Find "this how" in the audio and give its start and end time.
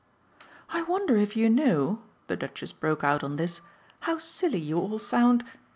3.35-4.17